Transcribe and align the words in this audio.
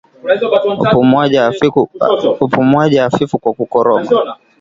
Upumuaji 2.89 2.97
hafifu 2.97 3.39
kwa 3.39 3.53
kukoroma 3.53 4.09